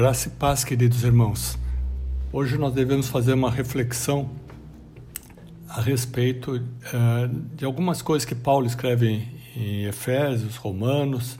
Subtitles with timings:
[0.00, 1.58] Graça e paz, queridos irmãos.
[2.32, 4.30] Hoje nós devemos fazer uma reflexão
[5.68, 11.38] a respeito uh, de algumas coisas que Paulo escreve em, em Efésios, Romanos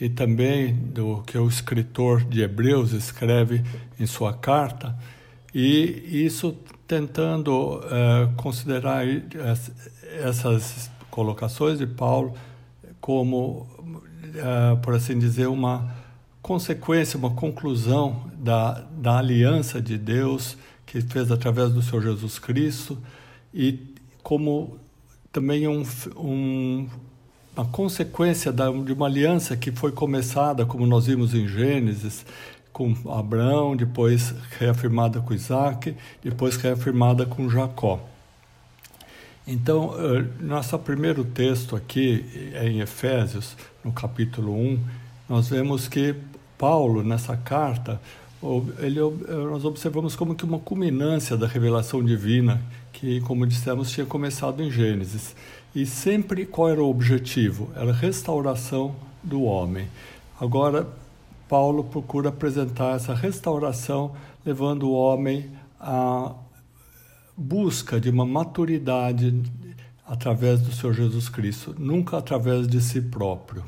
[0.00, 3.62] e também do que o escritor de Hebreus escreve
[3.96, 4.98] em sua carta,
[5.54, 6.58] e isso
[6.88, 9.04] tentando uh, considerar
[10.20, 12.34] essas colocações de Paulo
[13.00, 15.99] como, uh, por assim dizer, uma
[16.42, 22.98] consequência, uma conclusão da, da aliança de Deus que fez através do Senhor Jesus Cristo
[23.54, 23.78] e
[24.22, 24.78] como
[25.32, 25.84] também um,
[26.16, 26.88] um,
[27.56, 32.24] uma consequência da, de uma aliança que foi começada, como nós vimos em Gênesis,
[32.72, 38.00] com Abraão, depois reafirmada com Isaac, depois reafirmada com Jacó.
[39.46, 44.78] Então, eh, nosso primeiro texto aqui é em Efésios, no capítulo 1,
[45.30, 46.16] nós vemos que
[46.58, 48.00] Paulo, nessa carta,
[48.80, 48.98] ele,
[49.48, 52.60] nós observamos como que uma culminância da revelação divina,
[52.92, 55.36] que, como dissemos, tinha começado em Gênesis.
[55.72, 57.70] E sempre qual era o objetivo?
[57.76, 59.86] Era a restauração do homem.
[60.40, 60.88] Agora,
[61.48, 66.34] Paulo procura apresentar essa restauração, levando o homem à
[67.36, 69.40] busca de uma maturidade
[70.04, 73.62] através do Senhor Jesus Cristo, nunca através de si próprio.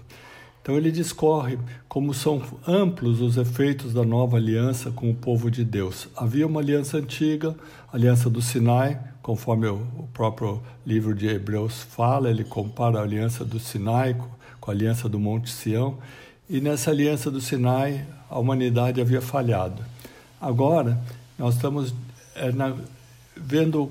[0.63, 5.65] Então ele discorre como são amplos os efeitos da nova aliança com o povo de
[5.65, 6.09] Deus.
[6.17, 7.57] Havia uma aliança antiga,
[7.93, 13.45] a aliança do Sinai, conforme o próprio livro de Hebreus fala, ele compara a aliança
[13.45, 14.17] do Sinai
[14.61, 15.99] com a aliança do Monte Sião,
[16.49, 19.83] e nessa aliança do Sinai a humanidade havia falhado.
[20.41, 20.97] Agora
[21.37, 21.93] nós estamos
[22.37, 22.77] é, na,
[23.37, 23.91] vendo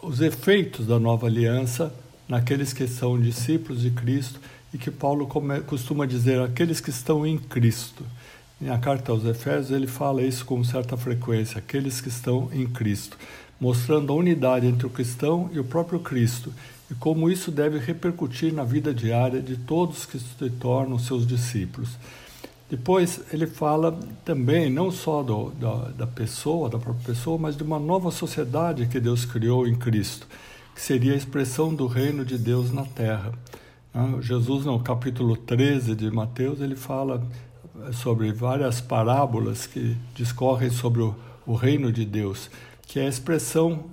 [0.00, 1.92] os efeitos da nova aliança
[2.28, 4.40] naqueles que são discípulos de Cristo
[4.72, 5.28] e que Paulo
[5.66, 8.04] costuma dizer aqueles que estão em Cristo.
[8.60, 13.18] Na carta aos Efésios ele fala isso com certa frequência, aqueles que estão em Cristo,
[13.60, 16.52] mostrando a unidade entre o cristão e o próprio Cristo
[16.90, 21.90] e como isso deve repercutir na vida diária de todos que se tornam seus discípulos.
[22.68, 27.62] Depois ele fala também não só do, da, da pessoa, da própria pessoa, mas de
[27.62, 30.26] uma nova sociedade que Deus criou em Cristo,
[30.74, 33.32] que seria a expressão do reino de Deus na terra.
[33.98, 37.26] Ah, Jesus, no capítulo 13 de Mateus, ele fala
[37.94, 41.14] sobre várias parábolas que discorrem sobre o,
[41.46, 42.50] o reino de Deus,
[42.86, 43.86] que é a expressão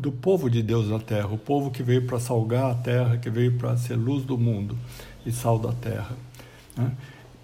[0.00, 3.28] do povo de Deus na terra, o povo que veio para salgar a terra, que
[3.28, 4.78] veio para ser luz do mundo
[5.26, 6.16] e sal da terra.
[6.74, 6.92] Né?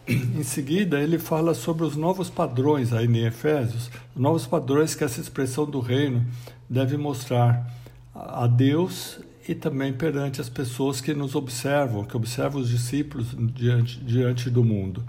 [0.08, 5.04] Em seguida, ele fala sobre os novos padrões aí em Efésios, os novos padrões que
[5.04, 6.24] essa expressão do reino
[6.66, 7.70] deve mostrar
[8.14, 13.98] a Deus e também perante as pessoas que nos observam, que observam os discípulos diante,
[14.00, 15.02] diante do mundo.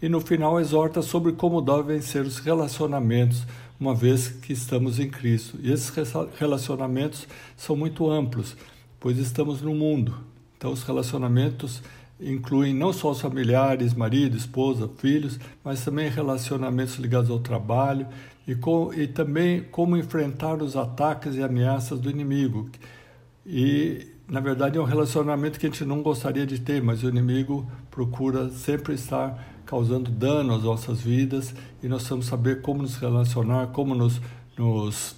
[0.00, 3.46] E no final exorta sobre como devem ser os relacionamentos,
[3.78, 5.58] uma vez que estamos em Cristo.
[5.62, 5.92] E esses
[6.38, 7.26] relacionamentos
[7.56, 8.56] são muito amplos,
[9.00, 10.18] pois estamos no mundo.
[10.56, 11.82] Então, os relacionamentos
[12.20, 18.06] incluem não só os familiares, marido, esposa, filhos, mas também relacionamentos ligados ao trabalho
[18.46, 22.70] e, com, e também como enfrentar os ataques e ameaças do inimigo
[23.46, 27.08] e, na verdade, é um relacionamento que a gente não gostaria de ter, mas o
[27.08, 32.96] inimigo procura sempre estar causando dano às nossas vidas e nós precisamos saber como nos
[32.96, 34.20] relacionar, como nos,
[34.58, 35.14] nos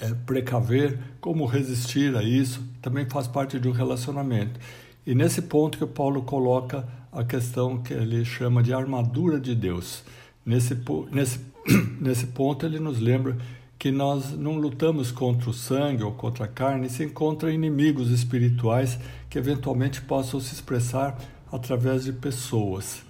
[0.00, 2.60] é, precaver, como resistir a isso.
[2.82, 4.58] Também faz parte de um relacionamento.
[5.06, 9.54] E nesse ponto que o Paulo coloca a questão que ele chama de armadura de
[9.54, 10.02] Deus.
[10.44, 10.76] Nesse,
[11.10, 11.40] nesse,
[12.00, 13.36] nesse ponto ele nos lembra
[13.78, 18.98] que nós não lutamos contra o sangue ou contra a carne, sim contra inimigos espirituais
[19.30, 21.16] que eventualmente possam se expressar
[21.50, 23.02] através de pessoas.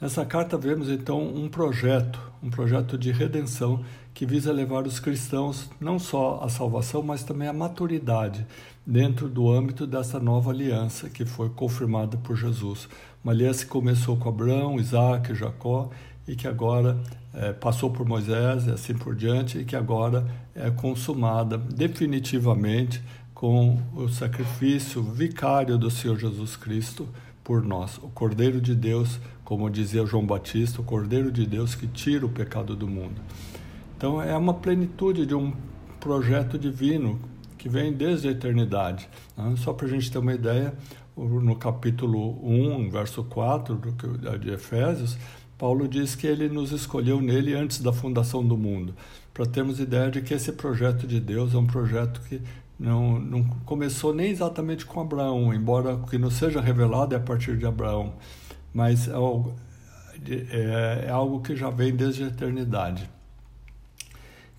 [0.00, 5.70] Nessa carta vemos então um projeto, um projeto de redenção que visa levar os cristãos
[5.80, 8.44] não só à salvação, mas também à maturidade
[8.84, 12.88] dentro do âmbito dessa nova aliança que foi confirmada por Jesus.
[13.22, 15.90] Uma aliança que começou com Abraão, Isaac, Jacó
[16.28, 16.96] e que agora
[17.32, 23.02] é, passou por Moisés e assim por diante, e que agora é consumada definitivamente
[23.34, 27.08] com o sacrifício vicário do Senhor Jesus Cristo
[27.42, 31.86] por nós, o Cordeiro de Deus, como dizia João Batista, o Cordeiro de Deus que
[31.86, 33.20] tira o pecado do mundo.
[33.96, 35.52] Então é uma plenitude de um
[35.98, 37.18] projeto divino
[37.56, 39.08] que vem desde a eternidade.
[39.36, 39.54] Né?
[39.56, 40.74] Só para a gente ter uma ideia,
[41.16, 43.80] no capítulo 1, verso 4
[44.40, 45.16] de Efésios,
[45.58, 48.94] Paulo diz que ele nos escolheu nele antes da fundação do mundo,
[49.34, 52.40] para termos ideia de que esse projeto de Deus é um projeto que
[52.78, 57.20] não, não começou nem exatamente com Abraão, embora o que nos seja revelado é a
[57.20, 58.14] partir de Abraão,
[58.72, 59.12] mas é
[60.50, 63.08] é, é algo que já vem desde a eternidade.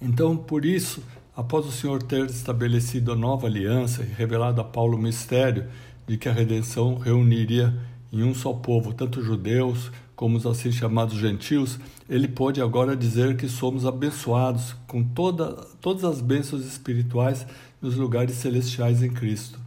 [0.01, 1.04] Então, por isso,
[1.36, 5.66] após o Senhor ter estabelecido a nova aliança e revelado a Paulo o mistério
[6.07, 7.78] de que a redenção reuniria
[8.12, 11.80] em um só povo tanto judeus como os assim chamados gentios,
[12.10, 17.48] ele pôde agora dizer que somos abençoados com toda, todas as bênçãos espirituais
[17.81, 19.57] nos lugares celestiais em Cristo.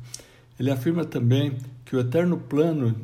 [0.60, 1.56] Ele afirma também
[1.86, 2.94] que o eterno plano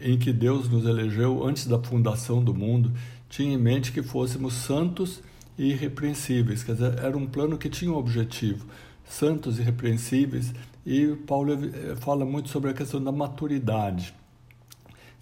[0.00, 2.90] em que Deus nos elegeu antes da fundação do mundo
[3.28, 5.20] tinha em mente que fôssemos santos
[5.58, 8.64] e irrepreensíveis, quer dizer, era um plano que tinha um objetivo,
[9.04, 10.54] santos e irrepreensíveis,
[10.86, 14.14] e Paulo eh, fala muito sobre a questão da maturidade.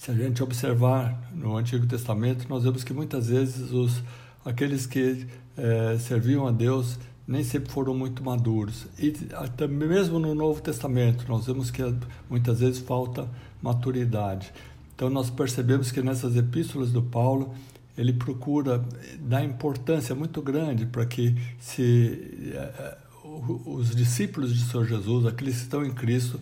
[0.02, 4.02] Se a gente observar no Antigo Testamento, nós vemos que muitas vezes os,
[4.44, 8.88] aqueles que é, serviam a Deus nem sempre foram muito maduros.
[8.98, 11.82] E até mesmo no Novo Testamento, nós vemos que
[12.28, 13.28] muitas vezes falta
[13.62, 14.52] maturidade.
[14.92, 17.54] Então nós percebemos que nessas epístolas do Paulo,
[17.96, 18.84] ele procura
[19.20, 25.62] dar importância muito grande para que se é, os discípulos de Senhor Jesus, aqueles que
[25.62, 26.40] estão em Cristo,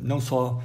[0.00, 0.62] não só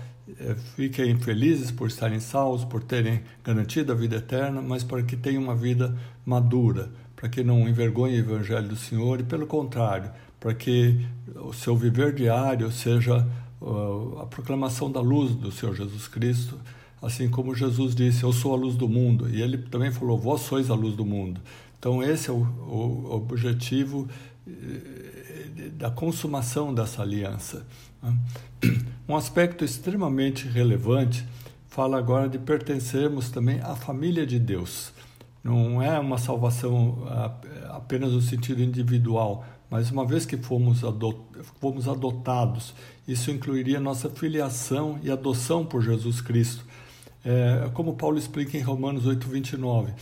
[0.75, 5.43] fiquem felizes por estarem salvos, por terem garantido a vida eterna, mas para que tenham
[5.43, 10.53] uma vida madura, para que não envergonhe o Evangelho do Senhor e, pelo contrário, para
[10.53, 11.05] que
[11.35, 13.27] o seu viver diário seja
[13.61, 16.57] uh, a proclamação da luz do Senhor Jesus Cristo,
[17.01, 20.41] assim como Jesus disse: Eu sou a luz do mundo, e ele também falou: Vós
[20.41, 21.41] sois a luz do mundo.
[21.77, 24.07] Então, esse é o, o objetivo
[24.47, 27.65] eh, da consumação dessa aliança.
[28.01, 28.17] Né?
[29.07, 31.25] Um aspecto extremamente relevante
[31.67, 34.93] fala agora de pertencermos também à família de Deus.
[35.43, 37.07] Não é uma salvação
[37.69, 40.81] apenas no sentido individual, mas uma vez que fomos,
[41.59, 42.73] fomos adotados,
[43.07, 46.65] isso incluiria nossa filiação e adoção por Jesus Cristo.
[47.23, 49.93] É, como Paulo explica em Romanos 8, 29.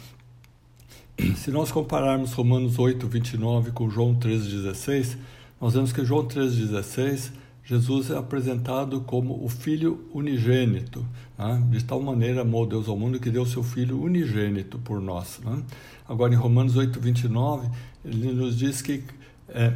[1.37, 5.17] Se nós compararmos Romanos 8, 29 com João 3,16,
[5.59, 7.31] nós vemos que João 3,16
[7.67, 11.05] Jesus é apresentado como o Filho unigênito.
[11.37, 11.61] Né?
[11.69, 15.41] De tal maneira amou Deus ao mundo que deu seu Filho unigênito por nós.
[15.43, 15.61] Né?
[16.07, 17.67] Agora, em Romanos 8, 29,
[18.05, 19.03] ele nos diz que
[19.49, 19.73] é,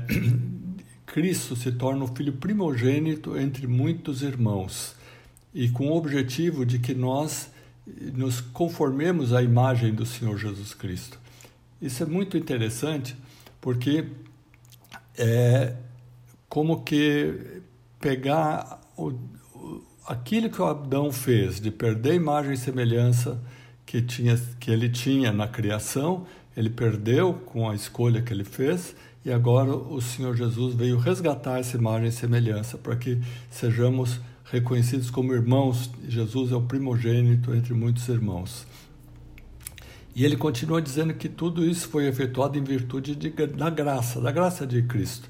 [1.06, 4.96] Cristo se torna o Filho primogênito entre muitos irmãos,
[5.54, 7.52] e com o objetivo de que nós
[8.14, 11.20] nos conformemos à imagem do Senhor Jesus Cristo.
[11.82, 13.18] Isso é muito interessante
[13.60, 14.06] porque
[15.18, 15.76] é
[16.48, 17.61] como que
[18.02, 19.14] pegar o,
[20.08, 23.40] aquilo que o Adão fez, de perder a imagem e semelhança
[23.86, 26.26] que, tinha, que ele tinha na criação,
[26.58, 31.60] ele perdeu com a escolha que ele fez, e agora o Senhor Jesus veio resgatar
[31.60, 33.22] essa imagem e semelhança para que
[33.52, 35.92] sejamos reconhecidos como irmãos.
[36.08, 38.66] Jesus é o primogênito entre muitos irmãos.
[40.16, 44.32] E ele continua dizendo que tudo isso foi efetuado em virtude de, da graça, da
[44.32, 45.30] graça de Cristo.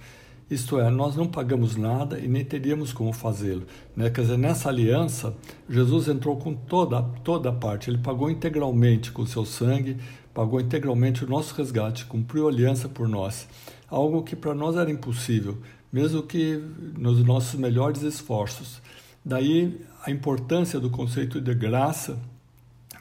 [0.51, 3.65] Isto é, nós não pagamos nada e nem teríamos como fazê-lo.
[3.95, 4.09] Né?
[4.09, 5.33] Quer dizer, nessa aliança,
[5.69, 9.95] Jesus entrou com toda, toda a parte, ele pagou integralmente com seu sangue,
[10.33, 13.47] pagou integralmente o nosso resgate, cumpriu aliança por nós.
[13.87, 15.57] Algo que para nós era impossível,
[15.89, 16.61] mesmo que
[16.97, 18.81] nos nossos melhores esforços.
[19.23, 22.19] Daí a importância do conceito de graça,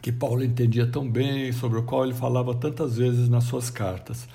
[0.00, 4.28] que Paulo entendia tão bem, sobre o qual ele falava tantas vezes nas suas cartas.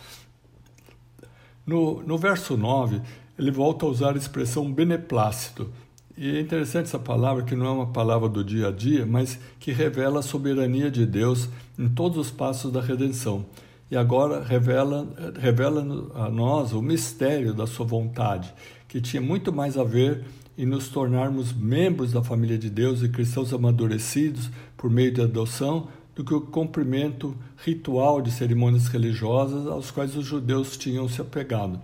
[1.66, 3.02] No, no verso 9,
[3.38, 5.70] ele volta a usar a expressão beneplácito.
[6.18, 9.38] E é interessante essa palavra, que não é uma palavra do dia a dia, mas
[9.60, 13.46] que revela a soberania de Deus em todos os passos da redenção.
[13.92, 15.08] E agora revela,
[15.40, 15.82] revela
[16.16, 18.54] a nós o mistério da sua vontade,
[18.88, 20.24] que tinha muito mais a ver
[20.58, 25.90] em nos tornarmos membros da família de Deus e cristãos amadurecidos por meio de adoção
[26.16, 31.82] do que o cumprimento ritual de cerimônias religiosas aos quais os judeus tinham se apegado.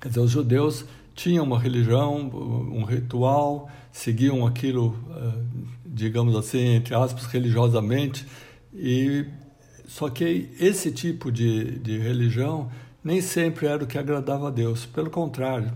[0.00, 6.94] Quer dizer, os judeus tinham uma religião, um ritual, seguiam aquilo, eh, digamos assim, entre
[6.94, 8.26] aspas, religiosamente,
[8.74, 9.24] e
[9.86, 12.70] só que esse tipo de, de religião
[13.04, 14.86] nem sempre era o que agradava a Deus.
[14.86, 15.70] Pelo contrário,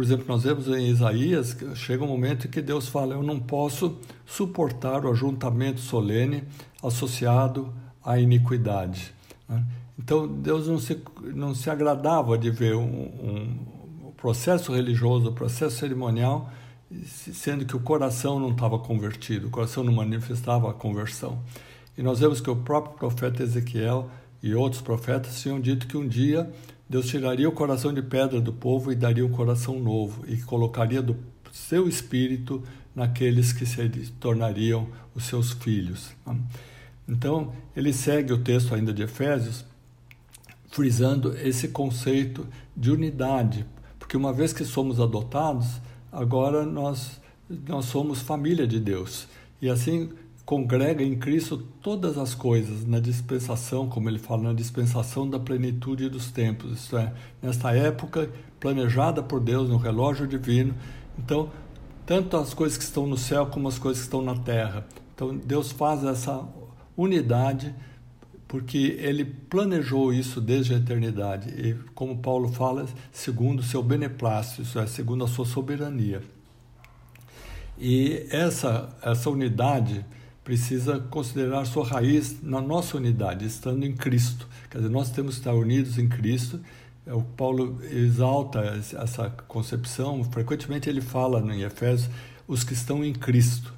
[0.00, 3.38] por exemplo, nós vemos em Isaías, chega um momento em que Deus fala: Eu não
[3.38, 6.42] posso suportar o ajuntamento solene
[6.82, 7.70] associado
[8.02, 9.12] à iniquidade.
[9.46, 9.62] Né?
[9.98, 10.98] Então, Deus não se,
[11.34, 16.50] não se agradava de ver um, um processo religioso, um processo cerimonial,
[17.06, 21.38] sendo que o coração não estava convertido, o coração não manifestava a conversão.
[21.98, 24.08] E nós vemos que o próprio profeta Ezequiel
[24.42, 26.50] e outros profetas tinham dito que um dia
[26.90, 31.00] Deus tiraria o coração de pedra do povo e daria um coração novo e colocaria
[31.00, 31.16] do
[31.52, 36.10] seu espírito naqueles que se tornariam os seus filhos.
[37.08, 39.64] Então, ele segue o texto ainda de Efésios,
[40.68, 42.44] frisando esse conceito
[42.76, 43.64] de unidade,
[43.96, 45.80] porque uma vez que somos adotados,
[46.10, 47.20] agora nós,
[47.68, 49.28] nós somos família de Deus.
[49.62, 50.10] E assim
[50.44, 56.08] congrega em Cristo todas as coisas, na dispensação, como ele fala, na dispensação da plenitude
[56.08, 60.74] dos tempos, isto é, nesta época planejada por Deus, no relógio divino.
[61.18, 61.50] Então,
[62.04, 64.86] tanto as coisas que estão no céu como as coisas que estão na terra.
[65.14, 66.44] Então, Deus faz essa
[66.96, 67.74] unidade
[68.50, 74.62] porque ele planejou isso desde a eternidade e como Paulo fala segundo o seu beneplácito
[74.62, 76.20] isso é segundo a sua soberania
[77.78, 80.04] e essa essa unidade
[80.50, 84.48] precisa considerar sua raiz na nossa unidade estando em Cristo.
[84.68, 86.58] Quer dizer nós temos que estar unidos em Cristo.
[87.06, 88.58] É, o Paulo exalta
[89.00, 90.24] essa concepção.
[90.24, 92.10] Frequentemente ele fala em Efésios
[92.48, 93.72] os que estão em Cristo.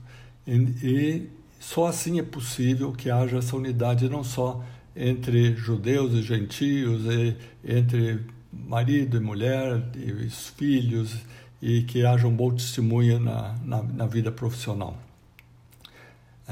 [0.47, 4.65] E, e só assim é possível que haja essa unidade não só
[4.97, 11.19] entre judeus e gentios, e entre marido e mulher e os filhos,
[11.61, 14.97] e que haja um bom testemunho na, na, na vida profissional.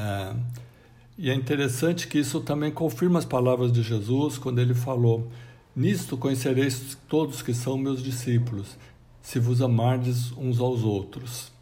[0.00, 0.34] É,
[1.18, 5.30] e é interessante que isso também confirma as palavras de Jesus quando ele falou:
[5.76, 8.78] Nisto conhecereis todos que são meus discípulos,
[9.20, 11.52] se vos amardes uns aos outros.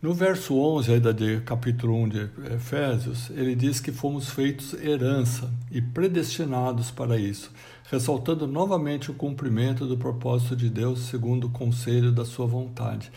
[0.00, 5.48] No verso 11 ainda de capítulo 1 de Efésios, ele diz que fomos feitos herança
[5.70, 7.52] e predestinados para isso,
[7.88, 13.12] ressaltando novamente o cumprimento do propósito de Deus segundo o conselho da sua vontade.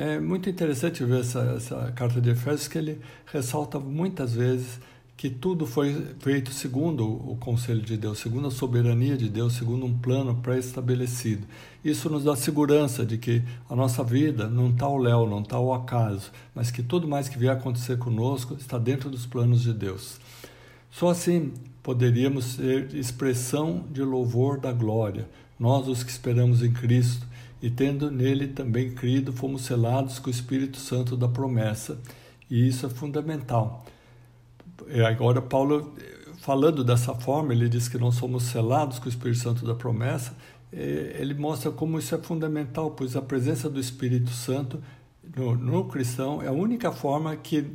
[0.00, 4.78] É muito interessante ver essa, essa carta de Efésios que ele ressalta muitas vezes
[5.16, 9.84] que tudo foi feito segundo o conselho de Deus, segundo a soberania de Deus, segundo
[9.84, 11.44] um plano pré-estabelecido.
[11.84, 15.56] Isso nos dá segurança de que a nossa vida não está ao léu, não está
[15.56, 19.72] ao acaso, mas que tudo mais que vier acontecer conosco está dentro dos planos de
[19.72, 20.20] Deus.
[20.92, 21.52] Só assim
[21.82, 25.28] poderíamos ser expressão de louvor da glória,
[25.58, 27.26] nós os que esperamos em Cristo
[27.60, 31.98] e tendo nele também crido, fomos selados com o Espírito Santo da promessa,
[32.50, 33.84] e isso é fundamental.
[34.88, 35.94] E agora Paulo,
[36.40, 40.34] falando dessa forma, ele diz que nós somos selados com o Espírito Santo da promessa,
[40.72, 44.82] ele mostra como isso é fundamental, pois a presença do Espírito Santo
[45.36, 47.66] no, no cristão é a única forma que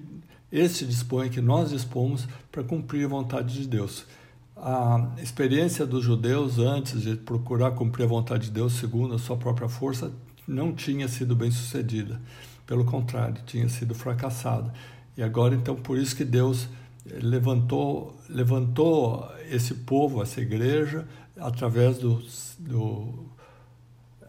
[0.52, 4.06] este dispõe, que nós dispomos para cumprir a vontade de Deus.
[4.56, 9.36] A experiência dos judeus antes de procurar cumprir a vontade de Deus segundo a sua
[9.36, 10.12] própria força
[10.48, 12.22] não tinha sido bem sucedida.
[12.66, 14.74] Pelo contrário, tinha sido fracassada.
[15.18, 16.68] E agora, então, por isso que Deus
[17.06, 21.06] levantou, levantou esse povo, essa igreja,
[21.38, 22.24] através do,
[22.60, 23.26] do,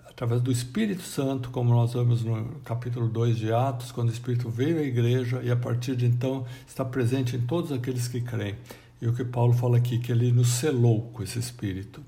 [0.09, 4.51] através do Espírito Santo, como nós vemos no capítulo 2 de Atos, quando o Espírito
[4.51, 8.57] veio à igreja e a partir de então está presente em todos aqueles que creem.
[9.01, 12.03] E o que Paulo fala aqui, que ele nos selou com esse Espírito.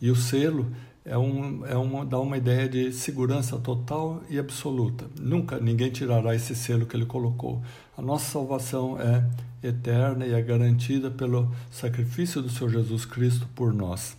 [0.00, 0.70] E o selo
[1.04, 5.06] é um, é uma, dá uma ideia de segurança total e absoluta.
[5.18, 7.62] Nunca ninguém tirará esse selo que ele colocou.
[7.96, 9.24] A nossa salvação é
[9.62, 14.16] eterna e é garantida pelo sacrifício do Senhor Jesus Cristo por nós.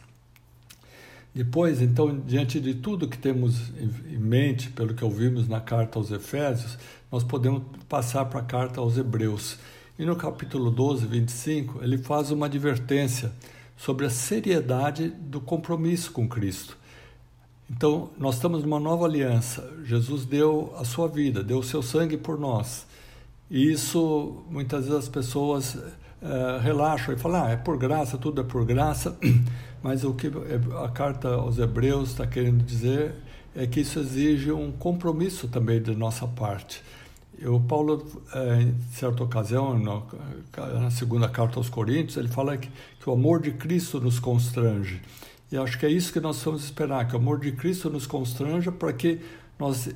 [1.34, 3.72] Depois, então, diante de tudo que temos
[4.12, 6.78] em mente, pelo que ouvimos na carta aos Efésios,
[7.10, 9.58] nós podemos passar para a carta aos Hebreus.
[10.02, 13.32] E no capítulo 12, 25, ele faz uma advertência
[13.78, 16.76] sobre a seriedade do compromisso com Cristo.
[17.70, 19.72] Então, nós estamos numa nova aliança.
[19.84, 22.88] Jesus deu a sua vida, deu o seu sangue por nós.
[23.48, 28.42] E isso, muitas vezes as pessoas uh, relaxam e falam, ah, é por graça, tudo
[28.42, 29.16] é por graça,
[29.84, 30.32] mas o que
[30.84, 33.14] a carta aos Hebreus está querendo dizer
[33.56, 36.82] é que isso exige um compromisso também de nossa parte.
[37.44, 39.80] O Paulo, eh, em certa ocasião,
[40.56, 42.70] na segunda carta aos Coríntios, ele fala que,
[43.06, 45.02] o amor de Cristo nos constrange.
[45.52, 48.06] E acho que é isso que nós vamos esperar, que o amor de Cristo nos
[48.06, 49.20] constranja para que
[49.62, 49.90] nós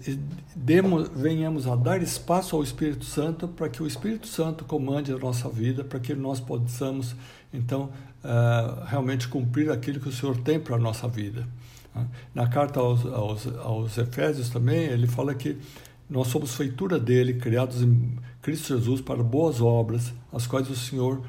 [0.56, 5.18] demos, venhamos a dar espaço ao Espírito Santo para que o Espírito Santo comande a
[5.18, 7.16] nossa vida, para que nós possamos,
[7.52, 7.90] então,
[8.24, 11.48] uh, realmente cumprir aquilo que o Senhor tem para a nossa vida.
[11.96, 12.06] Né?
[12.34, 15.58] Na carta aos, aos, aos Efésios também, ele fala que
[16.10, 21.22] nós somos feitura dele, criados em Cristo Jesus para boas obras, as quais o Senhor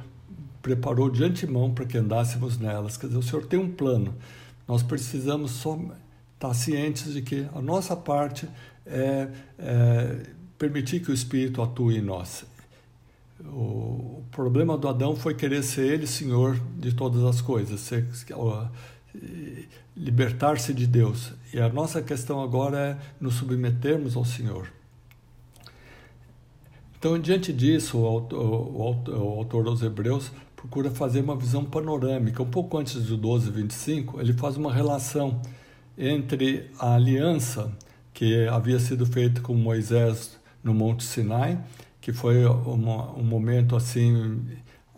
[0.60, 2.96] preparou de antemão para que andássemos nelas.
[2.96, 4.14] Quer dizer, o Senhor tem um plano.
[4.66, 5.78] Nós precisamos só
[6.34, 8.48] estar cientes de que a nossa parte
[8.84, 9.28] é,
[9.58, 10.22] é
[10.58, 12.44] permitir que o Espírito atue em nós.
[13.40, 18.06] O, problema do Adão foi querer ser ele senhor de todas as coisas, ser,
[19.96, 21.32] libertar-se de Deus.
[21.54, 24.68] E a nossa questão agora é nos submetermos ao Senhor.
[26.98, 32.42] Então, diante disso, o autor, o autor, dos Hebreus procura fazer uma visão panorâmica.
[32.42, 35.40] Um pouco antes do 12, 25, ele faz uma relação
[35.96, 37.72] entre a aliança
[38.12, 41.62] que havia sido feita com Moisés no Monte Sinai,
[42.00, 44.40] que foi uma, um momento assim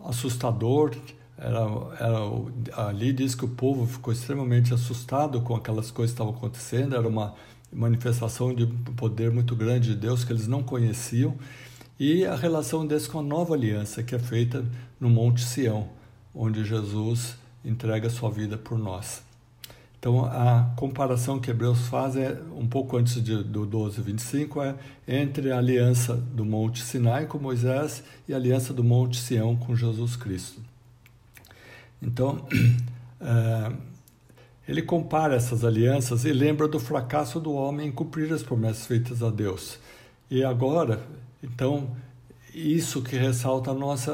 [0.03, 0.95] assustador.
[1.39, 6.95] Era, ali diz que o povo ficou extremamente assustado com aquelas coisas que estavam acontecendo.
[6.95, 7.33] Era uma
[7.71, 8.67] manifestação de
[8.97, 11.35] poder muito grande de Deus que eles não conheciam
[11.99, 14.65] e a relação desse com a nova aliança que é feita
[14.99, 15.89] no Monte Sião,
[16.33, 19.21] onde Jesus entrega sua vida por nós.
[19.99, 24.75] Então, a comparação que Hebreus faz é um pouco antes de, do 12, 25, é
[25.05, 29.75] entre a aliança do Monte Sinai com Moisés e a aliança do Monte Sião com
[29.75, 30.68] Jesus Cristo.
[32.01, 32.45] Então,
[33.19, 33.71] é,
[34.67, 39.23] ele compara essas alianças e lembra do fracasso do homem em cumprir as promessas feitas
[39.23, 39.79] a Deus.
[40.29, 41.01] E agora,
[41.41, 41.89] então,
[42.53, 44.11] isso que ressalta nosso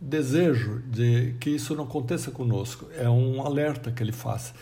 [0.00, 2.86] desejo de que isso não aconteça conosco.
[2.96, 4.52] É um alerta que ele faz.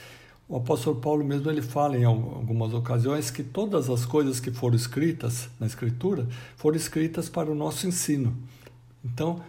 [0.48, 4.76] O apóstolo Paulo mesmo ele fala em algumas ocasiões que todas as coisas que foram
[4.76, 8.36] escritas na Escritura foram escritas para o nosso ensino.
[9.04, 9.42] Então,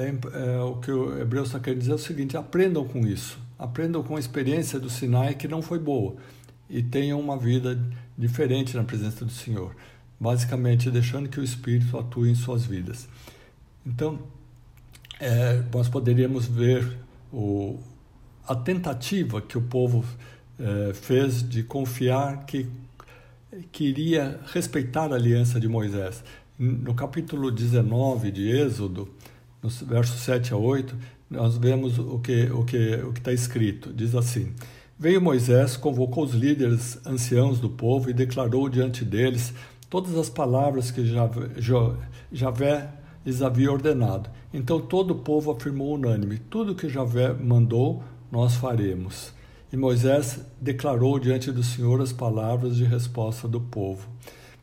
[0.00, 3.38] é, é, o que o Hebreus está querendo dizer é o seguinte: aprendam com isso,
[3.58, 6.16] aprendam com a experiência do Sinai que não foi boa
[6.68, 7.78] e tenham uma vida
[8.16, 9.74] diferente na presença do Senhor
[10.18, 13.08] basicamente deixando que o Espírito atue em suas vidas.
[13.86, 14.18] Então,
[15.20, 16.96] é, nós poderíamos ver
[17.32, 17.78] o,
[18.46, 20.04] a tentativa que o povo
[20.58, 22.68] é, fez de confiar que
[23.72, 26.22] queria respeitar a aliança de Moisés.
[26.58, 29.08] No capítulo 19 de Êxodo,
[29.62, 30.96] nos versos 7 a 8,
[31.30, 33.92] nós vemos o que o que o que está escrito.
[33.92, 34.52] Diz assim:
[34.98, 39.52] Veio Moisés, convocou os líderes anciãos do povo e declarou diante deles
[39.90, 41.04] todas as palavras que
[42.32, 42.88] Javé
[43.24, 44.30] lhes havia ordenado.
[44.52, 49.32] Então todo o povo afirmou unânime: tudo que Javé mandou, nós faremos.
[49.72, 54.08] E Moisés declarou diante do Senhor as palavras de resposta do povo.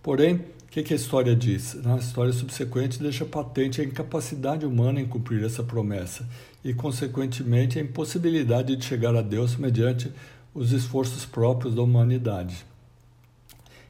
[0.01, 0.41] Porém,
[0.75, 1.73] que, que, a história diz?
[1.75, 6.27] Na história subsequente deixa patente a incapacidade humana em cumprir essa promessa
[6.65, 10.11] e, consequentemente, a impossibilidade de chegar a Deus mediante
[10.53, 12.65] os esforços próprios da humanidade.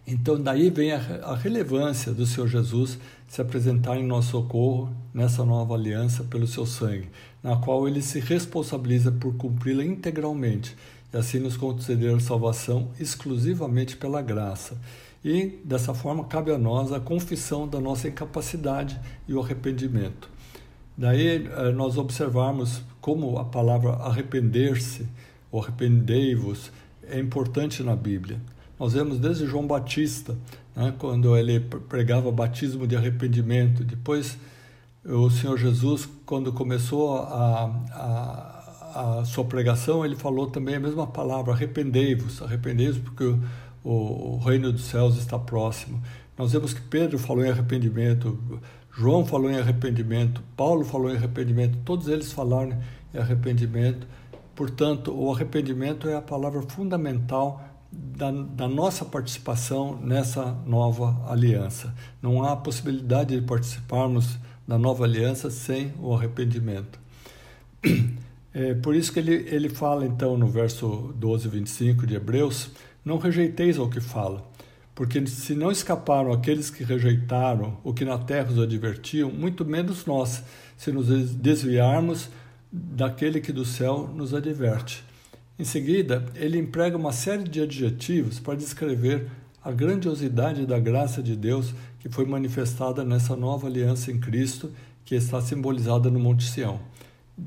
[0.05, 5.43] Então, daí vem a, a relevância do Senhor Jesus se apresentar em nosso socorro nessa
[5.43, 7.09] nova aliança pelo seu sangue,
[7.41, 10.77] na qual ele se responsabiliza por cumpri-la integralmente
[11.11, 14.77] e assim nos conceder salvação exclusivamente pela graça.
[15.25, 20.29] E dessa forma cabe a nós a confissão da nossa incapacidade e o arrependimento.
[20.95, 25.07] Daí eh, nós observarmos como a palavra arrepender-se,
[25.51, 26.71] ou arrependei-vos,
[27.09, 28.39] é importante na Bíblia.
[28.79, 30.37] Nós vemos desde João Batista,
[30.75, 33.83] né, quando ele pregava batismo de arrependimento.
[33.83, 34.37] Depois,
[35.03, 41.07] o Senhor Jesus, quando começou a, a, a sua pregação, ele falou também a mesma
[41.07, 43.35] palavra: arrependei-vos, arrependei-vos, porque
[43.85, 46.01] o, reino dos céus está próximo.
[46.37, 48.37] Nós vemos que Pedro falou em arrependimento,
[48.91, 52.77] João falou em arrependimento, Paulo falou em arrependimento, todos eles falaram
[53.13, 54.07] em arrependimento.
[54.55, 61.93] Portanto, o arrependimento é a palavra fundamental da, da, nossa participação nessa nova aliança.
[62.21, 66.99] Não há possibilidade de participarmos da nova aliança sem o arrependimento.
[68.57, 72.69] É por isso que ele, ele fala, então, no verso 12, 25 de Hebreus:
[73.05, 74.43] Não rejeiteis ao que fala,
[74.95, 80.07] porque se não escaparam aqueles que rejeitaram o que na terra os advertiam, muito menos
[80.07, 80.43] nós,
[80.75, 82.29] se nos desviarmos
[82.71, 85.03] daquele que do céu nos adverte.
[85.59, 89.27] Em seguida, ele emprega uma série de adjetivos para descrever
[89.63, 94.71] a grandiosidade da graça de Deus que foi manifestada nessa nova aliança em Cristo,
[95.05, 96.79] que está simbolizada no Monte Sião.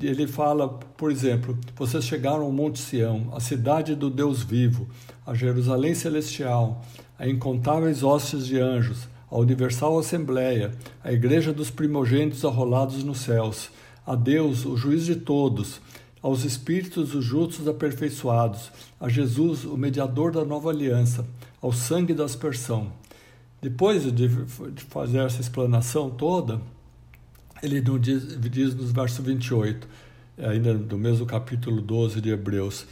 [0.01, 4.87] Ele fala, por exemplo, vocês chegaram ao Monte Sião, a cidade do Deus vivo,
[5.25, 6.85] a Jerusalém celestial,
[7.17, 10.71] a incontáveis hostes de anjos, a universal assembleia,
[11.03, 13.69] a igreja dos primogênitos arrolados nos céus,
[14.05, 15.81] a Deus, o juiz de todos,
[16.21, 21.25] aos espíritos dos justos aperfeiçoados, a Jesus, o mediador da nova aliança,
[21.61, 22.91] ao sangue da aspersão.
[23.61, 24.29] Depois de
[24.89, 26.61] fazer essa explanação toda,
[27.61, 29.87] ele diz, diz nos versos 28,
[30.37, 32.85] ainda do mesmo capítulo 12 de Hebreus: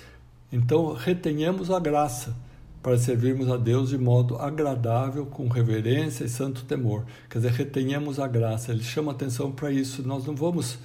[0.51, 2.36] Então retenhamos a graça
[2.82, 7.06] para servirmos a Deus de modo agradável, com reverência e santo temor.
[7.30, 8.71] Quer dizer, retenhamos a graça.
[8.71, 10.08] Ele chama atenção para isso.
[10.08, 10.77] Nós não vamos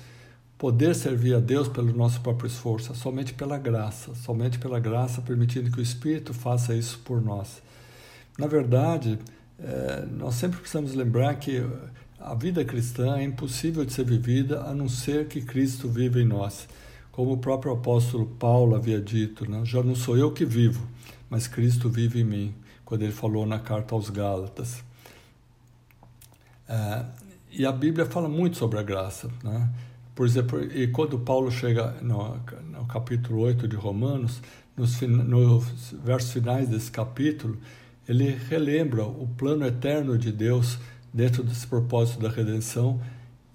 [0.59, 5.21] poder servir a Deus pelo nosso próprio esforço, é somente pela graça, somente pela graça,
[5.21, 7.61] permitindo que o Espírito faça isso por nós.
[8.39, 9.19] Na verdade,
[9.59, 11.65] é, nós sempre precisamos lembrar que
[12.25, 16.27] a vida cristã é impossível de ser vivida a não ser que Cristo vive em
[16.27, 16.69] nós.
[17.11, 19.63] Como o próprio apóstolo Paulo havia dito, né?
[19.65, 20.87] já não sou eu que vivo,
[21.29, 22.55] mas Cristo vive em mim,
[22.85, 24.83] quando ele falou na carta aos Gálatas.
[26.69, 27.05] É,
[27.51, 29.29] e a Bíblia fala muito sobre a graça.
[29.43, 29.69] Né?
[30.15, 34.41] Por exemplo, e quando Paulo chega no, no capítulo 8 de Romanos,
[34.77, 37.59] nos, nos versos finais desse capítulo,
[38.09, 40.79] ele relembra o plano eterno de Deus
[41.13, 43.01] dentro desse propósito da redenção.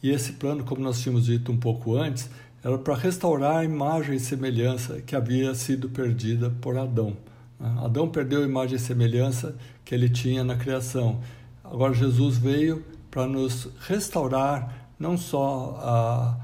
[0.02, 2.30] E esse plano, como nós tínhamos dito um pouco antes,
[2.64, 7.16] era para restaurar a imagem e semelhança que havia sido perdida por Adão.
[7.60, 7.76] Né?
[7.84, 11.20] Adão perdeu a imagem e semelhança que ele tinha na criação.
[11.64, 16.38] Agora Jesus veio para nos restaurar não só a,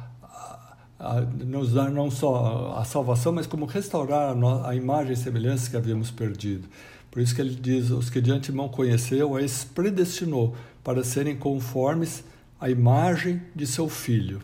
[0.99, 5.17] a, a, nos dar não só a salvação, mas como restaurar a, a imagem e
[5.17, 6.67] semelhança que havíamos perdido.
[7.09, 9.39] Por isso que ele diz: os que de antemão conheceu, a
[9.73, 12.23] predestinou para serem conformes
[12.59, 14.41] à imagem de seu filho.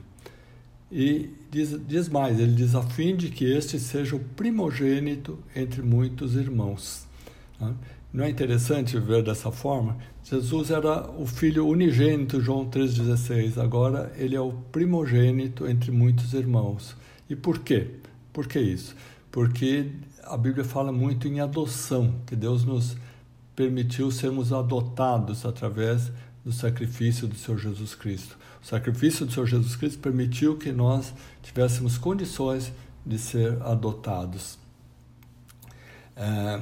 [0.91, 5.81] E diz, diz mais: ele diz, a fim de que este seja o primogênito entre
[5.81, 7.07] muitos irmãos.
[8.11, 9.97] Não é interessante ver dessa forma?
[10.23, 13.61] Jesus era o filho unigênito, João 3,16.
[13.61, 16.95] Agora ele é o primogênito entre muitos irmãos.
[17.29, 17.87] E por quê?
[18.33, 18.95] Por que isso?
[19.31, 19.91] Porque
[20.23, 22.97] a Bíblia fala muito em adoção, que Deus nos
[23.55, 26.11] permitiu sermos adotados através
[26.43, 28.37] do sacrifício do Senhor Jesus Cristo.
[28.61, 32.71] O sacrifício do Senhor Jesus Cristo permitiu que nós tivéssemos condições
[33.05, 34.57] de ser adotados.
[36.15, 36.61] É,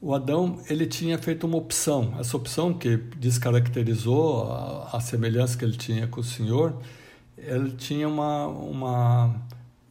[0.00, 5.64] o Adão ele tinha feito uma opção, essa opção que descaracterizou a, a semelhança que
[5.64, 6.76] ele tinha com o Senhor,
[7.36, 9.34] ele tinha uma, uma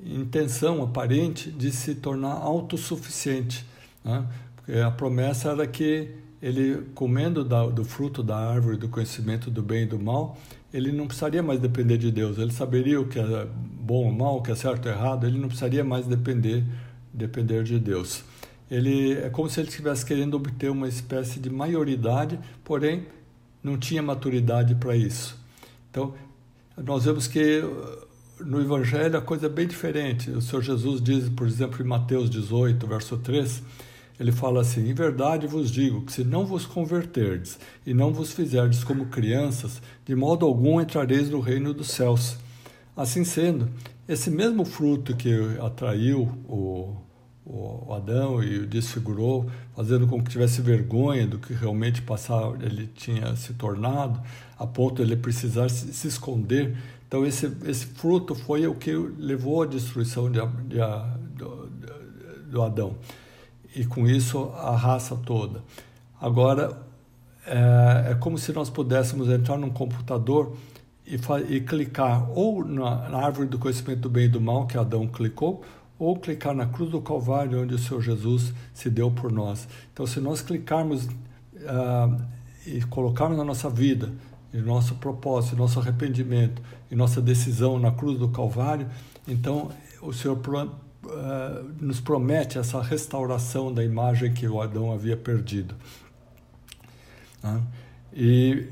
[0.03, 3.65] intenção aparente de se tornar autossuficiente.
[4.03, 4.25] Né?
[4.55, 6.09] Porque a promessa era que
[6.41, 10.37] ele, comendo da, do fruto da árvore do conhecimento do bem e do mal,
[10.73, 12.37] ele não precisaria mais depender de Deus.
[12.37, 15.37] Ele saberia o que é bom ou mal, o que é certo ou errado, ele
[15.37, 16.63] não precisaria mais depender,
[17.13, 18.23] depender de Deus.
[18.69, 23.05] Ele é como se ele estivesse querendo obter uma espécie de maioridade, porém
[23.61, 25.37] não tinha maturidade para isso.
[25.89, 26.13] Então,
[26.77, 27.61] nós vemos que
[28.39, 30.31] no Evangelho a coisa é bem diferente.
[30.31, 33.61] O Senhor Jesus diz, por exemplo, em Mateus 18, verso 3,
[34.21, 38.31] ele fala assim: Em verdade vos digo que se não vos converterdes e não vos
[38.31, 42.37] fizerdes como crianças, de modo algum entrareis no reino dos céus.
[42.95, 43.69] Assim sendo,
[44.07, 46.95] esse mesmo fruto que atraiu o,
[47.45, 52.87] o Adão e o desfigurou, fazendo com que tivesse vergonha do que realmente passar, ele
[52.87, 54.21] tinha se tornado,
[54.59, 56.77] a ponto de ele precisar se, se esconder
[57.11, 60.77] então, esse, esse fruto foi o que levou à destruição de, de,
[61.35, 61.69] do,
[62.49, 62.95] do Adão.
[63.75, 65.63] E com isso, a raça toda.
[66.19, 66.77] Agora,
[67.45, 70.55] é, é como se nós pudéssemos entrar num computador
[71.05, 71.15] e,
[71.49, 75.07] e clicar ou na, na, árvore do conhecimento do bem e do mal, que Adão
[75.07, 75.63] clicou,
[75.97, 79.67] ou clicar na cruz do Calvário, onde o Senhor Jesus se deu por nós.
[79.93, 82.21] Então, se nós clicarmos uh,
[82.65, 84.11] e colocarmos na nossa vida
[84.53, 88.87] e nosso propósito, nosso arrependimento e nossa decisão na cruz do Calvário,
[89.27, 89.69] então
[90.01, 90.37] o Senhor
[91.03, 95.75] uh, nos promete essa restauração da imagem que o Adão havia perdido.
[97.43, 97.61] Uh,
[98.13, 98.67] e,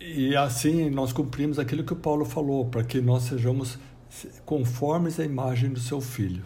[0.00, 3.78] e assim nós cumprimos aquilo que o Paulo falou, para que nós sejamos
[4.44, 6.44] conformes à imagem do seu filho.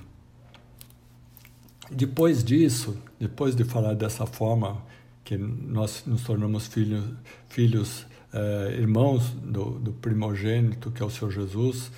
[1.90, 4.82] Depois disso, depois de falar dessa forma
[5.24, 7.04] que nós nos tornamos filhos,
[7.48, 11.92] filhos eh, irmãos do, do, primogênito, que é o Senhor Jesus,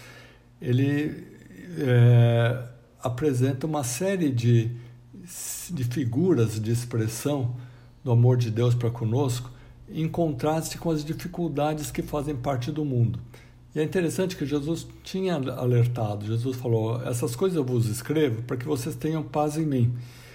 [0.61, 1.34] ele
[1.79, 2.63] eh,
[3.03, 4.71] apresenta uma série de,
[5.71, 7.55] de figuras de expressão
[8.03, 9.51] do amor de Deus para conosco,
[9.89, 13.19] em contraste com as dificuldades que fazem parte do mundo.
[13.75, 18.57] E é interessante que Jesus tinha alertado, Jesus falou: Essas coisas eu vos escrevo para
[18.57, 19.93] que vocês tenham paz em mim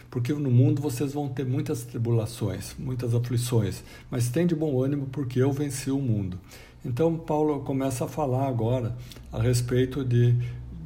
[0.10, 5.08] porque no mundo vocês vão ter muitas tribulações, muitas aflições, mas tem de bom ânimo
[5.12, 6.40] porque eu venci o mundo.
[6.84, 8.96] Então Paulo começa a falar agora
[9.32, 10.36] a respeito de,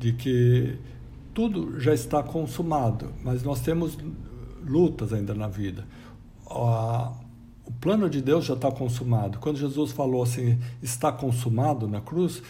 [0.04, 0.78] de que
[1.34, 3.98] tudo já está consumado, mas nós temos
[4.62, 5.88] lutas ainda na vida.
[6.46, 9.40] O plano de Deus já está consumado.
[9.40, 12.44] Quando Jesus falou assim, está consumado na cruz,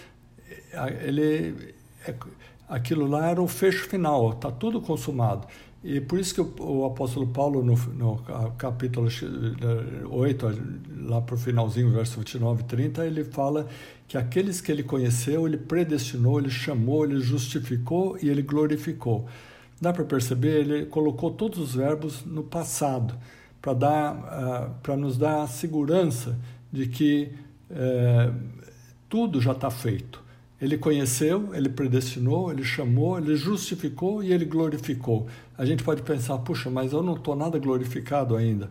[1.06, 1.76] ele,
[2.08, 2.16] é,
[2.68, 5.48] aquilo lá era o fecho final, está tudo consumado.
[5.84, 8.18] E por isso que o, o apóstolo Paulo, no, no
[8.58, 9.08] capítulo
[10.10, 10.46] 8,
[11.06, 13.68] lá para o finalzinho, verso 29 e 30, ele fala
[14.14, 19.26] que aqueles que ele conheceu, ele predestinou, ele chamou, ele justificou e ele glorificou.
[19.82, 20.60] Dá para perceber?
[20.60, 23.16] Ele colocou todos os verbos no passado,
[23.60, 26.38] para dar, uh, para nos dar a segurança
[26.72, 27.32] de que
[27.72, 28.32] é,
[29.10, 30.22] tudo já está feito.
[30.62, 35.26] Ele conheceu, ele predestinou, ele chamou, ele justificou e ele glorificou.
[35.58, 38.70] A gente pode pensar, puxa, mas eu não estou nada glorificado ainda,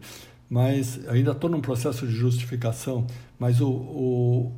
[0.49, 3.09] mas ainda estou num processo de justificação.
[3.41, 4.53] Mas o, o,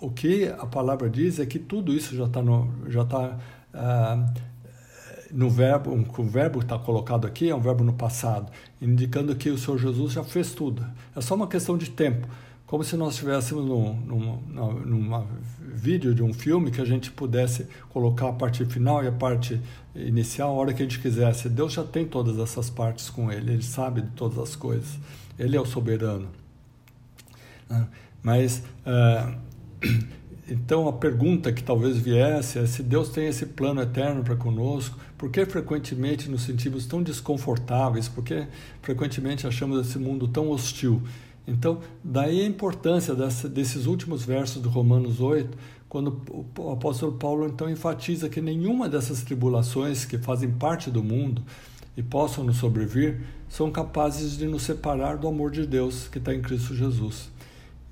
[0.00, 3.38] o que a palavra diz é que tudo isso já está no, já tá,
[3.74, 4.32] ah,
[5.30, 9.58] no verbo, o verbo está colocado aqui é um verbo no passado, indicando que o
[9.58, 10.84] Senhor Jesus já fez tudo.
[11.14, 12.26] É só uma questão de tempo
[12.70, 15.26] como se nós estivéssemos num, num, numa
[15.58, 19.60] vídeo de um filme que a gente pudesse colocar a parte final e a parte
[19.92, 21.48] inicial a hora que a gente quisesse.
[21.48, 25.00] Deus já tem todas essas partes com Ele, Ele sabe de todas as coisas,
[25.36, 26.28] Ele é o soberano.
[27.68, 27.86] Ah,
[28.22, 29.36] mas, uh,
[30.48, 34.98] então a pergunta que talvez viesse é se Deus tem esse plano eterno para conosco,
[35.16, 38.46] por que frequentemente nos sentimos tão desconfortáveis, por que
[38.82, 41.02] frequentemente achamos esse mundo tão hostil?
[41.46, 45.56] Então, daí a importância dessa, desses últimos versos do Romanos 8,
[45.88, 46.22] quando
[46.56, 51.42] o apóstolo Paulo então enfatiza que nenhuma dessas tribulações que fazem parte do mundo
[51.96, 56.32] e possam nos sobrevir são capazes de nos separar do amor de Deus que está
[56.32, 57.28] em Cristo Jesus.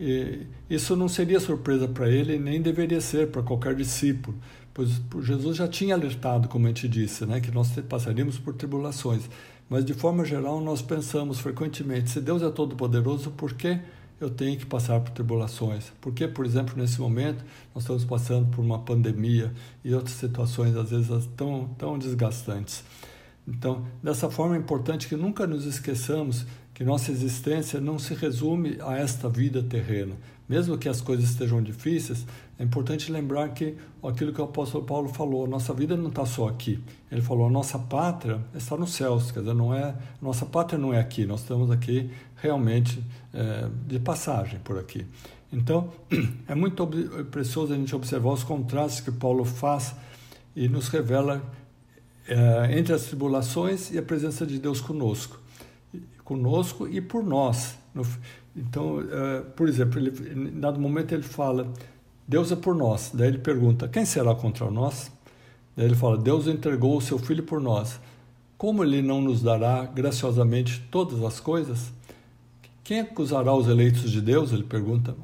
[0.00, 4.36] E isso não seria surpresa para ele, nem deveria ser para qualquer discípulo,
[4.72, 9.28] pois Jesus já tinha alertado, como a gente disse, né, que nós passaríamos por tribulações.
[9.68, 13.78] Mas de forma geral, nós pensamos frequentemente: se Deus é todo-poderoso, por que
[14.20, 15.92] eu tenho que passar por tribulações?
[16.00, 19.52] Por que, por exemplo, nesse momento, nós estamos passando por uma pandemia
[19.84, 22.82] e outras situações, às vezes, tão, tão desgastantes?
[23.46, 26.46] Então, dessa forma, é importante que nunca nos esqueçamos
[26.78, 30.14] que nossa existência não se resume a esta vida terrena.
[30.48, 32.24] Mesmo que as coisas estejam difíceis,
[32.56, 36.46] é importante lembrar que aquilo que o apóstolo Paulo falou, nossa vida não está só
[36.46, 36.78] aqui.
[37.10, 40.94] Ele falou, a nossa pátria está nos céus, quer dizer, não é, nossa pátria não
[40.94, 43.02] é aqui, nós estamos aqui realmente
[43.34, 45.04] é, de passagem por aqui.
[45.52, 45.92] Então,
[46.46, 46.86] é muito
[47.32, 49.96] precioso a gente observar os contrastes que Paulo faz
[50.54, 51.42] e nos revela
[52.28, 55.47] é, entre as tribulações e a presença de Deus conosco
[56.28, 57.78] conosco e por nós.
[58.54, 60.10] Então, uh, por exemplo, ele,
[60.50, 61.72] em dado momento ele fala,
[62.26, 63.10] Deus é por nós.
[63.14, 65.10] Daí ele pergunta, quem será contra nós?
[65.74, 67.98] Daí ele fala, Deus entregou o seu Filho por nós.
[68.58, 71.90] Como ele não nos dará graciosamente todas as coisas?
[72.84, 74.52] Quem acusará os eleitos de Deus?
[74.52, 75.16] Ele pergunta.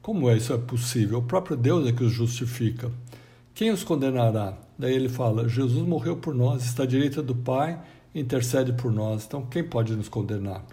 [0.00, 1.18] Como é isso é possível?
[1.18, 2.90] O próprio Deus é que os justifica.
[3.54, 4.58] Quem os condenará?
[4.76, 7.78] Daí ele fala: Jesus morreu por nós, está à direita do Pai
[8.14, 9.24] intercede por nós.
[9.26, 10.64] Então, quem pode nos condenar?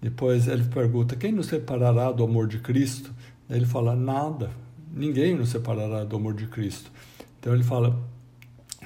[0.00, 3.12] Depois ele pergunta: quem nos separará do amor de Cristo?
[3.48, 4.50] Ele fala: nada,
[4.92, 6.90] ninguém nos separará do amor de Cristo.
[7.38, 7.98] Então ele fala: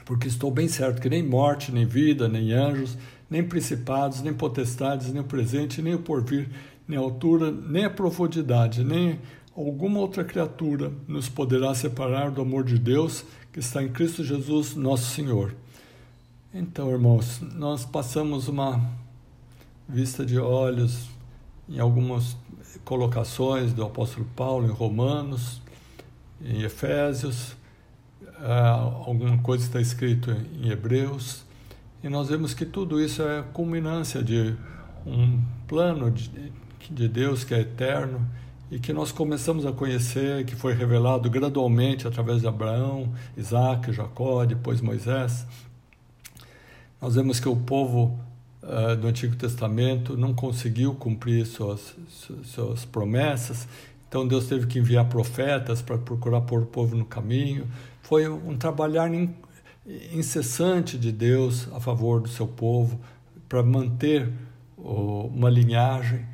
[0.04, 2.96] porque estou bem certo que nem morte, nem vida, nem anjos,
[3.28, 6.48] nem principados, nem potestades, nem o presente, nem o porvir,
[6.86, 9.20] nem a altura, nem a profundidade, nem
[9.56, 14.74] alguma outra criatura nos poderá separar do amor de Deus que está em Cristo Jesus,
[14.74, 15.54] nosso Senhor.
[16.52, 18.90] Então, irmãos, nós passamos uma
[19.88, 21.08] vista de olhos
[21.68, 22.36] em algumas
[22.84, 25.62] colocações do apóstolo Paulo em Romanos,
[26.42, 27.54] em Efésios,
[29.06, 31.44] alguma coisa está escrito em Hebreus,
[32.02, 34.56] e nós vemos que tudo isso é culminância de
[35.06, 36.52] um plano de,
[36.90, 38.26] de Deus que é eterno
[38.72, 44.44] e que nós começamos a conhecer, que foi revelado gradualmente através de Abraão, Isaac, Jacó,
[44.44, 45.46] depois Moisés.
[47.00, 48.18] Nós vemos que o povo
[48.62, 51.94] uh, do Antigo Testamento não conseguiu cumprir suas,
[52.44, 53.66] suas promessas,
[54.06, 57.66] então Deus teve que enviar profetas para procurar pôr o povo no caminho.
[58.02, 59.10] Foi um trabalhar
[60.12, 63.00] incessante de Deus a favor do seu povo,
[63.48, 64.30] para manter
[64.76, 66.26] uma linhagem,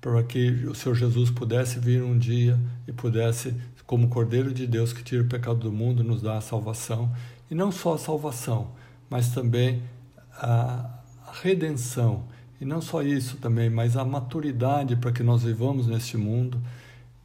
[0.00, 3.54] para que o Senhor Jesus pudesse vir um dia e pudesse,
[3.86, 7.10] como Cordeiro de Deus que tira o pecado do mundo, nos dar a salvação.
[7.50, 8.72] E não só a salvação,
[9.08, 9.82] mas também
[10.46, 12.24] a redenção.
[12.60, 16.60] E não só isso também, mas a maturidade para que nós vivamos neste mundo,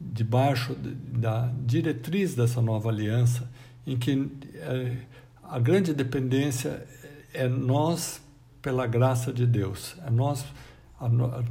[0.00, 3.50] debaixo da diretriz dessa nova aliança,
[3.86, 4.96] em que é,
[5.42, 6.86] a grande dependência
[7.32, 8.20] é nós
[8.60, 10.44] pela graça de Deus, é nós
[10.98, 11.44] a, a,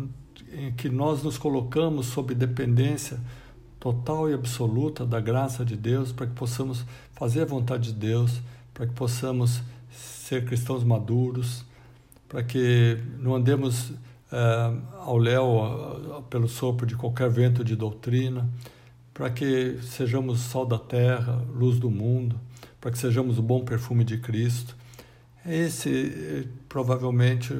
[0.51, 3.19] em que nós nos colocamos sob dependência
[3.80, 8.41] total e absoluta da graça de Deus para que possamos fazer a vontade de Deus,
[8.73, 9.62] para que possamos
[10.25, 11.63] ser cristãos maduros,
[12.27, 18.49] para que não andemos uh, ao léu pelo sopro de qualquer vento de doutrina,
[19.13, 22.39] para que sejamos sal da terra, luz do mundo,
[22.81, 24.75] para que sejamos o bom perfume de Cristo.
[25.45, 27.53] Esse provavelmente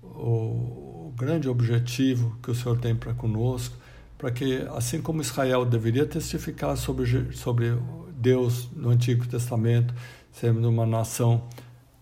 [0.00, 3.76] o, o grande objetivo que o Senhor tem para conosco,
[4.16, 7.76] para que, assim como Israel deveria testificar sobre, sobre
[8.16, 9.92] Deus no Antigo Testamento,
[10.30, 11.42] sendo uma nação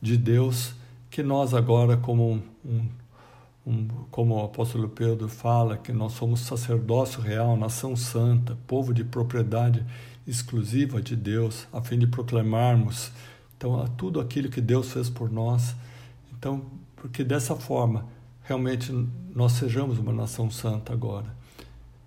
[0.02, 0.74] de Deus,
[1.08, 2.88] que nós agora, como um,
[3.64, 9.04] um, como o apóstolo Pedro fala, que nós somos sacerdócio real, nação santa, povo de
[9.04, 9.86] propriedade
[10.26, 13.12] exclusiva de Deus, a fim de proclamarmos
[13.56, 15.76] então tudo aquilo que Deus fez por nós.
[16.36, 16.64] Então,
[16.96, 18.04] porque dessa forma
[18.42, 18.92] realmente
[19.32, 21.32] nós sejamos uma nação santa agora,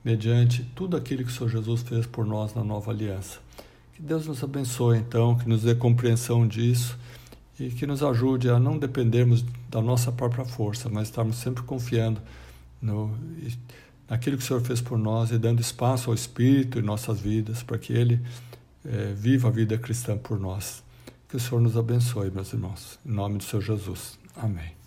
[0.03, 3.39] mediante tudo aquilo que o Senhor Jesus fez por nós na nova aliança.
[3.93, 6.97] Que Deus nos abençoe então, que nos dê compreensão disso
[7.59, 12.21] e que nos ajude a não dependermos da nossa própria força, mas estarmos sempre confiando
[12.81, 13.15] no,
[14.09, 17.63] naquilo que o Senhor fez por nós e dando espaço ao Espírito em nossas vidas
[17.63, 18.21] para que Ele
[18.85, 20.83] é, viva a vida cristã por nós.
[21.29, 22.99] Que o Senhor nos abençoe, meus irmãos.
[23.05, 24.19] Em nome do Senhor Jesus.
[24.35, 24.84] Amém.